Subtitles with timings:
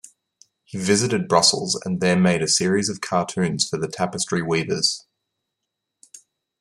[0.63, 5.05] He visited Brussels, and there made a series of cartoons for the tapestry-weavers.